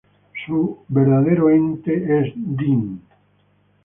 [0.47, 1.93] Su verdadero Ente
[2.27, 3.01] es Dean.